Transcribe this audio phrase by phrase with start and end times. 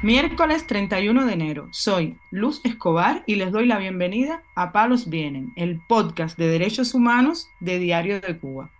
[0.00, 1.68] Miércoles 31 de enero.
[1.72, 6.94] Soy Luz Escobar y les doy la bienvenida a Palos Vienen, el podcast de derechos
[6.94, 8.70] humanos de Diario de Cuba.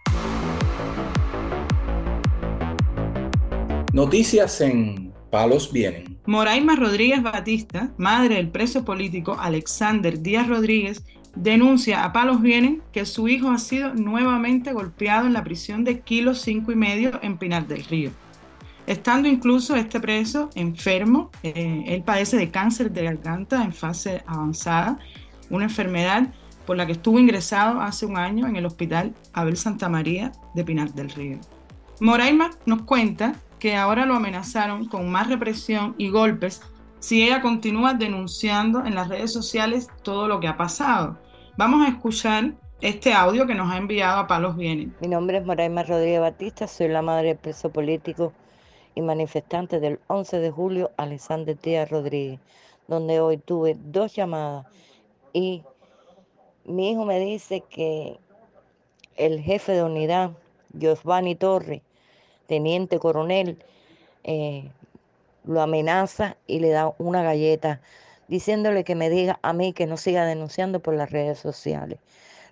[3.93, 6.21] Noticias en Palos Vienen.
[6.27, 11.03] Moraima Rodríguez Batista, madre del preso político Alexander Díaz Rodríguez,
[11.35, 15.99] denuncia a Palos Vienen que su hijo ha sido nuevamente golpeado en la prisión de
[15.99, 18.13] Kilo 5 y medio en Pinar del Río
[18.89, 21.31] estando incluso este preso enfermo.
[21.43, 24.99] Eh, él padece de cáncer de garganta en fase avanzada,
[25.51, 26.29] una enfermedad
[26.67, 30.65] por la que estuvo ingresado hace un año en el hospital Abel Santa María de
[30.65, 31.39] Pinar del Río.
[32.01, 36.63] Moraima nos cuenta que ahora lo amenazaron con más represión y golpes
[36.99, 41.19] si ella continúa denunciando en las redes sociales todo lo que ha pasado.
[41.59, 44.89] Vamos a escuchar este audio que nos ha enviado a Palos Bienes.
[45.01, 48.33] Mi nombre es Moraima Rodríguez Batista, soy la madre del preso político
[48.99, 52.41] y manifestantes del 11 de julio, Alexander Díaz Rodríguez,
[52.89, 54.67] donde hoy tuve dos llamadas
[55.33, 55.63] y
[56.65, 58.19] mi hijo me dice que
[59.15, 60.33] el jefe de unidad,
[60.73, 61.81] Giovanni Torre,
[62.49, 63.63] teniente coronel,
[64.25, 64.69] eh,
[65.45, 67.81] lo amenaza y le da una galleta
[68.27, 72.01] diciéndole que me diga a mí que no siga denunciando por las redes sociales.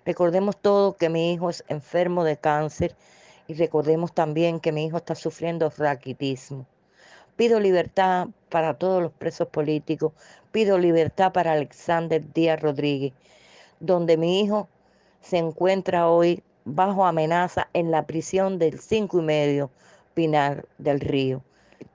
[0.05, 2.95] Recordemos todo que mi hijo es enfermo de cáncer
[3.47, 6.65] y recordemos también que mi hijo está sufriendo raquitismo.
[7.35, 10.11] Pido libertad para todos los presos políticos.
[10.51, 13.13] Pido libertad para Alexander Díaz Rodríguez,
[13.79, 14.67] donde mi hijo
[15.21, 19.69] se encuentra hoy bajo amenaza en la prisión del cinco y medio
[20.15, 21.43] Pinar del Río.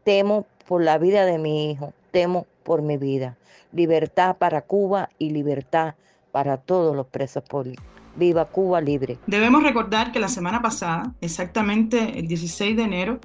[0.04, 3.36] Temo por la vida de mi hijo, temo por mi vida.
[3.72, 5.94] Libertad para Cuba y libertad
[6.30, 7.91] para todos los presos políticos.
[8.16, 9.18] Viva Cuba libre.
[9.26, 13.20] Debemos recordar que la semana pasada, exactamente el 16 de enero,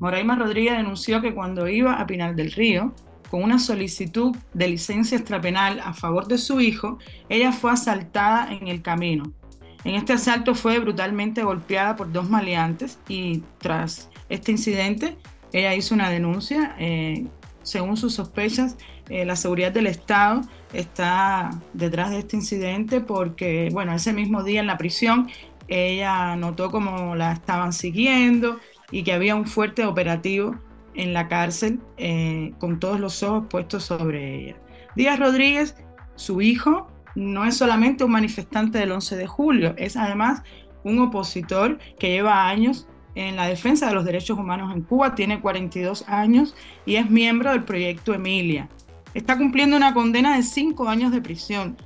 [0.00, 2.92] Moraima Rodríguez denunció que cuando iba a Pinar del Río,
[3.30, 6.98] con una solicitud de licencia extrapenal a favor de su hijo,
[7.28, 9.32] ella fue asaltada en el camino.
[9.84, 15.16] En este asalto fue brutalmente golpeada por dos maleantes y tras este incidente
[15.52, 16.76] ella hizo una denuncia.
[16.78, 17.26] Eh,
[17.62, 18.76] según sus sospechas,
[19.08, 20.42] eh, la seguridad del Estado
[20.72, 25.28] está detrás de este incidente porque, bueno, ese mismo día en la prisión
[25.68, 28.58] ella notó como la estaban siguiendo
[28.90, 30.56] y que había un fuerte operativo
[30.94, 34.56] en la cárcel eh, con todos los ojos puestos sobre ella.
[34.96, 35.76] Díaz Rodríguez,
[36.14, 40.42] su hijo, no es solamente un manifestante del 11 de julio, es además
[40.84, 45.40] un opositor que lleva años en la defensa de los derechos humanos en Cuba, tiene
[45.40, 46.54] 42 años
[46.86, 48.68] y es miembro del proyecto Emilia.
[49.14, 51.76] Está cumpliendo una condena de cinco años de prisión.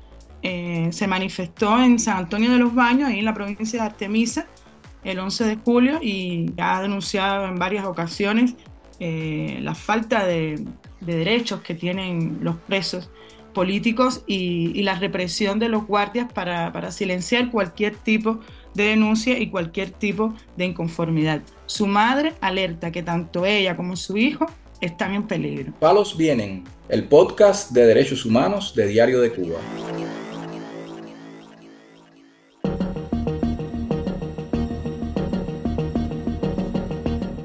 [0.43, 4.47] Eh, se manifestó en San Antonio de los Baños, ahí en la provincia de Artemisa,
[5.03, 8.55] el 11 de julio y ha denunciado en varias ocasiones
[8.99, 10.65] eh, la falta de,
[11.01, 13.11] derechos que tienen los presos
[13.53, 18.41] políticos y, la represión de los guardias para, para silenciar cualquier tipo de
[18.85, 21.43] denuncia y cualquier tipo de inconformidad.
[21.67, 24.47] Su madre alerta que tanto ella como su hijo
[24.81, 25.73] están en peligro.
[25.81, 29.59] Palos Vienen, el podcast de derechos humanos de Diario de Cuba.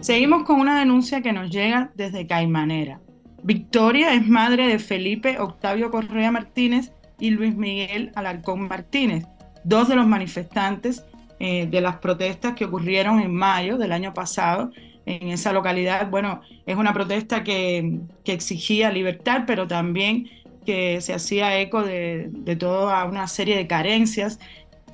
[0.01, 2.99] Seguimos con una denuncia que nos llega desde Caimanera.
[3.43, 9.25] Victoria es madre de Felipe Octavio Correa Martínez y Luis Miguel Alarcón Martínez,
[9.63, 11.05] dos de los manifestantes
[11.43, 14.69] eh, de las protestas que ocurrieron en mayo del año pasado
[15.07, 16.07] en esa localidad.
[16.07, 20.29] Bueno, es una protesta que, exigía libertad, pero también
[20.67, 24.37] que se hacía eco de, toda una serie de carencias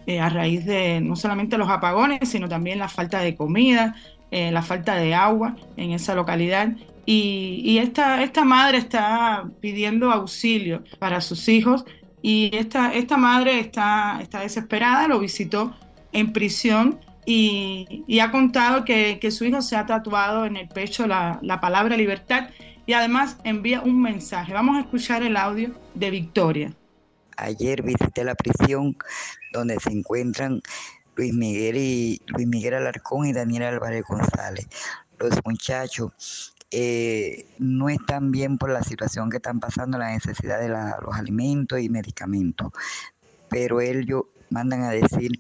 [0.05, 3.97] eh, a raíz de no solamente los apagones, sino también la falta de comida,
[4.31, 6.69] eh, la falta de agua en esa localidad.
[7.05, 11.83] Y, esta, esta madre está pidiendo auxilio para sus hijos
[12.21, 15.73] y esta, esta madre está, está desesperada, lo visitó
[16.11, 21.59] en prisión y, ha contado que, su hijo se ha tatuado en el pecho la,
[21.61, 22.49] palabra libertad
[22.85, 24.53] y además envía un mensaje.
[24.53, 26.73] Vamos a escuchar el audio de Victoria.
[27.35, 28.95] Ayer visité la prisión
[29.51, 30.61] donde se encuentran
[31.17, 34.67] Luis Miguel y Luis Miguel Alarcón y Daniel Álvarez González.
[35.19, 40.69] Los muchachos eh, no están bien por la situación que están pasando, la necesidad de
[40.69, 42.71] los alimentos y medicamentos.
[43.49, 45.31] Pero ellos mandan a decir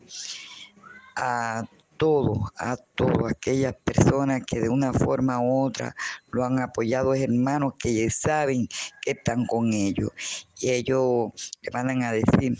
[1.17, 1.67] a
[1.97, 5.95] todos, a todas aquellas personas que de una forma u otra
[6.31, 8.67] lo han apoyado, hermanos que ya saben
[9.01, 10.11] que están con ellos.
[10.59, 11.31] Y ellos
[11.61, 12.57] le mandan a decir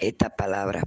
[0.00, 0.82] esta palabra.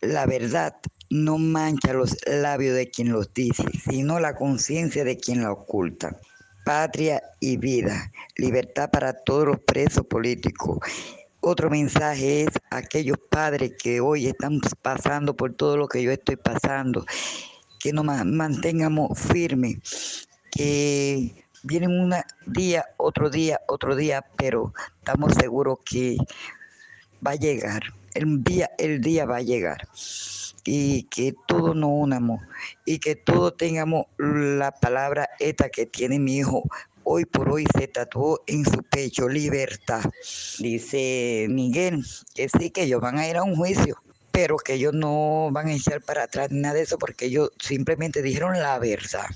[0.00, 0.76] La verdad
[1.10, 6.16] no mancha los labios de quien los dice, sino la conciencia de quien la oculta.
[6.64, 10.78] patria y vida, libertad para todos los presos políticos.
[11.42, 16.10] Otro mensaje es a aquellos padres que hoy están pasando por todo lo que yo
[16.10, 17.06] estoy pasando,
[17.78, 22.14] que nos mantengamos firmes, que vienen un
[22.44, 26.18] día, otro día, otro día, pero estamos seguros que
[27.26, 29.88] va a llegar, el día, el día va a llegar
[30.64, 32.40] y que todos nos unamos
[32.84, 36.64] y que todos tengamos la palabra esta que tiene mi hijo.
[37.04, 40.02] Hoy por hoy se tatuó en su pecho libertad.
[40.58, 42.04] Dice Miguel
[42.34, 43.96] que sí, que ellos van a ir a un juicio,
[44.30, 48.22] pero que ellos no van a echar para atrás nada de eso porque ellos simplemente
[48.22, 49.26] dijeron la verdad.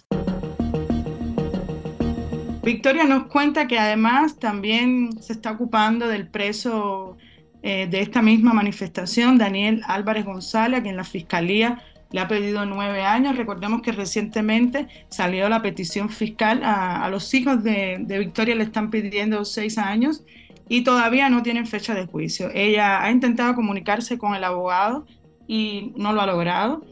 [2.63, 7.19] Victoria nos cuenta que además también se está ocupando del preso
[7.63, 11.83] eh, de esta misma manifestación, Daniel Álvarez González, a quien la Fiscalía
[12.15, 13.37] le ha pedido nueve años.
[13.37, 19.45] Recordemos que recientemente salió la petición fiscal a, los hijos de, Victoria, le están pidiendo
[19.45, 20.23] seis años
[20.69, 22.51] y todavía no tienen fecha de juicio.
[22.55, 25.07] Ella ha intentado comunicarse con el abogado
[25.49, 26.87] y no lo ha logrado.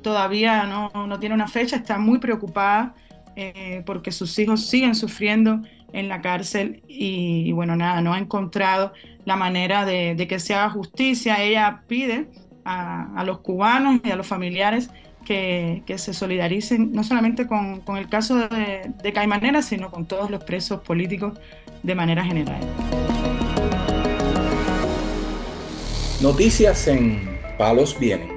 [0.00, 2.94] Todavía no, no tiene una fecha, está muy preocupada
[3.36, 5.60] eh, porque sus hijos siguen sufriendo
[5.92, 8.92] en la cárcel y, bueno, nada, no ha encontrado
[9.24, 11.42] la manera de, que se haga justicia.
[11.42, 12.28] Ella pide
[12.64, 14.90] a, los cubanos y a los familiares
[15.24, 20.44] que, se solidaricen no solamente con, el caso de, de Caimanera, sino con todos los
[20.44, 21.38] presos políticos
[21.82, 22.60] de manera general.
[26.20, 28.34] Noticias en Palos Vienen.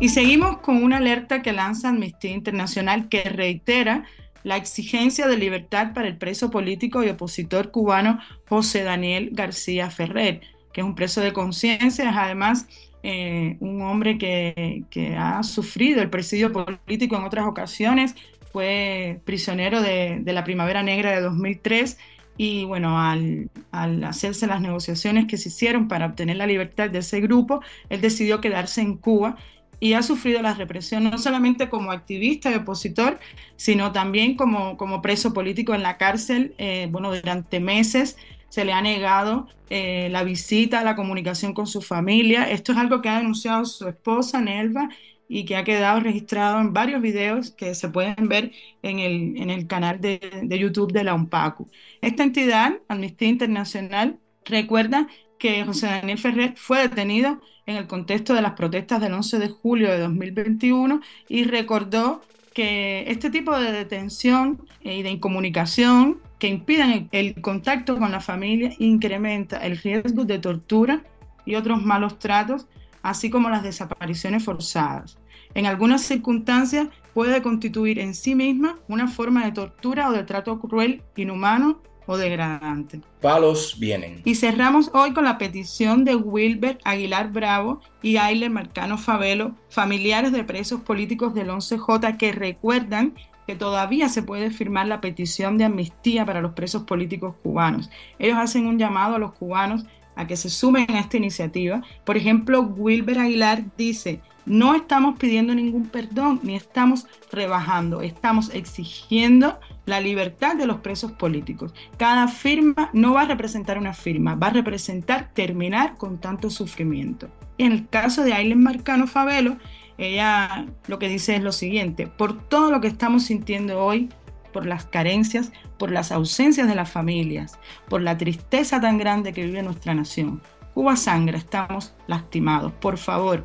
[0.00, 4.04] Y seguimos con una alerta que lanza Amnistía Internacional que reitera
[4.44, 8.18] la exigencia de libertad para el preso político y opositor cubano
[8.48, 10.40] José Daniel García Ferrer,
[10.72, 12.66] que es un preso de conciencia, es además
[13.02, 18.14] eh, un hombre que, ha sufrido el presidio político en otras ocasiones,
[18.52, 21.98] fue prisionero de, la Primavera Negra de 2003
[22.36, 27.00] y bueno, al, al, hacerse las negociaciones que se hicieron para obtener la libertad de
[27.00, 29.36] ese grupo, él decidió quedarse en Cuba
[29.82, 33.18] y ha sufrido la represión no solamente como activista y opositor,
[33.56, 36.54] sino también como, como preso político en la cárcel.
[36.58, 38.16] Eh, bueno, durante meses
[38.48, 42.48] se le ha negado eh, la visita, la comunicación con su familia.
[42.48, 44.88] Esto es algo que ha denunciado su esposa, Nelva,
[45.28, 48.52] y que ha quedado registrado en varios videos que se pueden ver
[48.82, 51.68] en el, en el canal de, de YouTube de la UNPACU.
[52.00, 55.08] Esta entidad, Amnistía Internacional, recuerda
[55.42, 59.48] que José Daniel Ferrer fue detenido en el contexto de las protestas del 11 de
[59.48, 62.22] julio de 2021 y recordó
[62.54, 68.72] que este tipo de detención y de incomunicación que impiden el contacto con la familia
[68.78, 71.02] incrementa el riesgo de tortura
[71.44, 72.68] y otros malos tratos,
[73.02, 75.18] así como las desapariciones forzadas.
[75.54, 80.60] En algunas circunstancias puede constituir en sí misma una forma de tortura o de trato
[80.60, 83.00] cruel, inhumano o degradante.
[83.20, 84.22] Palos vienen.
[84.24, 90.32] Y cerramos hoy con la petición de Wilbert Aguilar Bravo y Aile Marcano Favelo, familiares
[90.32, 93.14] de presos políticos del 11J, que recuerdan
[93.46, 97.90] que todavía se puede firmar la petición de amnistía para los presos políticos cubanos.
[98.18, 99.84] Ellos hacen un llamado a los cubanos
[100.14, 101.82] a que se sumen a esta iniciativa.
[102.04, 109.58] Por ejemplo, Wilber Aguilar dice, no estamos pidiendo ningún perdón ni estamos rebajando, estamos exigiendo
[109.86, 111.74] la libertad de los presos políticos.
[111.96, 117.28] Cada firma no va a representar una firma, va a representar terminar con tanto sufrimiento.
[117.58, 119.56] En el caso de Aileen Marcano Favelo,
[119.98, 124.08] ella lo que dice es lo siguiente, por todo lo que estamos sintiendo hoy,
[124.52, 127.58] por las carencias, por las ausencias de las familias,
[127.88, 130.42] por la tristeza tan grande que vive nuestra nación.
[130.74, 132.72] Cuba sangra, estamos lastimados.
[132.72, 133.44] Por favor,